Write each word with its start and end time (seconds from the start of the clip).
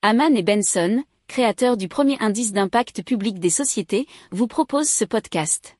Haman 0.00 0.36
et 0.36 0.44
Benson, 0.44 1.02
créateurs 1.26 1.76
du 1.76 1.88
premier 1.88 2.16
indice 2.20 2.52
d'impact 2.52 3.02
public 3.02 3.40
des 3.40 3.50
sociétés, 3.50 4.06
vous 4.30 4.46
proposent 4.46 4.88
ce 4.88 5.04
podcast. 5.04 5.76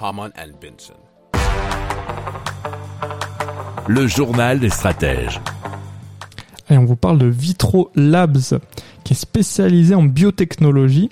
Haman 0.00 0.32
and 0.36 0.58
Benson. 0.60 0.94
Le 3.86 4.08
journal 4.08 4.58
des 4.58 4.70
stratèges. 4.70 5.40
Et 6.68 6.76
on 6.76 6.84
vous 6.84 6.96
parle 6.96 7.18
de 7.18 7.26
Vitro 7.26 7.92
Labs, 7.94 8.58
qui 9.04 9.12
est 9.12 9.16
spécialisé 9.16 9.94
en 9.94 10.02
biotechnologie 10.02 11.10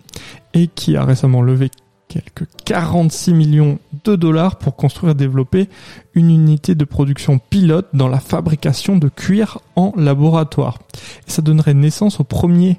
et 0.53 0.67
qui 0.67 0.97
a 0.97 1.05
récemment 1.05 1.43
levé 1.43 1.71
quelques 2.09 2.49
46 2.65 3.35
millions 3.35 3.79
de 4.05 4.17
dollars 4.17 4.57
pour 4.57 4.77
construire 4.77 5.13
et 5.13 5.15
développer 5.15 5.69
une 6.15 6.31
unité 6.31 6.75
de 6.75 6.85
production 6.85 7.39
pilote 7.39 7.89
dans 7.93 8.09
la 8.09 8.21
fabrication 8.21 8.97
de 8.97 9.09
cuir 9.09 9.59
en 9.77 9.93
laboratoire. 9.97 10.79
Et 11.27 11.31
ça 11.31 11.43
donnerait 11.43 11.75
naissance 11.75 12.21
au 12.21 12.25
premier 12.25 12.79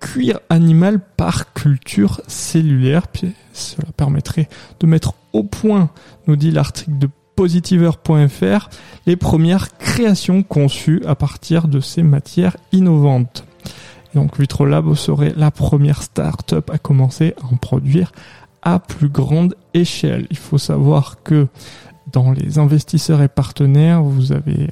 cuir 0.00 0.40
animal 0.50 1.00
par 1.16 1.52
culture 1.52 2.20
cellulaire. 2.26 3.08
Puis 3.08 3.32
cela 3.52 3.88
permettrait 3.96 4.48
de 4.80 4.86
mettre 4.86 5.14
au 5.32 5.42
point, 5.42 5.90
nous 6.26 6.36
dit 6.36 6.50
l'article 6.50 6.98
de 6.98 7.08
positiver.fr, 7.34 8.70
les 9.06 9.16
premières 9.16 9.76
créations 9.76 10.42
conçues 10.42 11.02
à 11.06 11.14
partir 11.14 11.68
de 11.68 11.80
ces 11.80 12.02
matières 12.02 12.56
innovantes. 12.72 13.44
donc 14.14 14.40
Vitrolab 14.40 14.94
serait 14.94 15.34
la 15.36 15.50
première 15.50 16.02
start-up 16.02 16.70
à 16.70 16.78
commencer 16.78 17.34
à 17.42 17.52
en 17.52 17.56
produire 17.56 18.12
à 18.66 18.80
plus 18.80 19.08
grande 19.08 19.54
échelle. 19.74 20.26
Il 20.28 20.36
faut 20.36 20.58
savoir 20.58 21.22
que 21.22 21.46
dans 22.12 22.32
les 22.32 22.58
investisseurs 22.58 23.22
et 23.22 23.28
partenaires, 23.28 24.02
vous 24.02 24.32
avez 24.32 24.70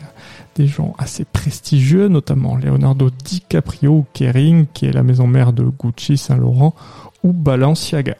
des 0.56 0.66
gens 0.66 0.94
assez 0.98 1.24
prestigieux, 1.24 2.08
notamment 2.08 2.56
Leonardo 2.56 3.10
DiCaprio 3.10 4.04
Kering, 4.12 4.66
qui 4.74 4.86
est 4.86 4.92
la 4.92 5.04
maison 5.04 5.28
mère 5.28 5.52
de 5.52 5.62
Gucci, 5.62 6.18
Saint-Laurent 6.18 6.74
ou 7.23 7.32
Balenciaga. 7.32 8.16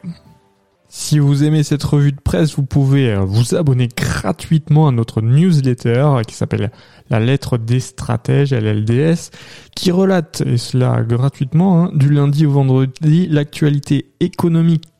Si 0.87 1.19
vous 1.19 1.43
aimez 1.43 1.63
cette 1.63 1.83
revue 1.83 2.13
de 2.13 2.21
presse, 2.21 2.55
vous 2.55 2.63
pouvez 2.63 3.13
vous 3.17 3.53
abonner 3.53 3.89
gratuitement 3.89 4.87
à 4.87 4.91
notre 4.91 5.21
newsletter 5.21 6.21
qui 6.25 6.35
s'appelle 6.35 6.71
La 7.09 7.19
lettre 7.19 7.57
des 7.57 7.81
stratèges, 7.81 8.53
LLDS, 8.53 9.31
qui 9.75 9.91
relate, 9.91 10.41
et 10.45 10.57
cela 10.57 11.03
gratuitement, 11.03 11.83
hein, 11.83 11.91
du 11.93 12.09
lundi 12.11 12.45
au 12.45 12.51
vendredi, 12.51 13.27
l'actualité 13.27 14.13
économique, 14.21 14.85